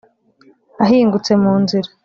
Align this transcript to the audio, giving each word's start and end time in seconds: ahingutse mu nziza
ahingutse 0.83 1.31
mu 1.43 1.53
nziza 1.61 1.91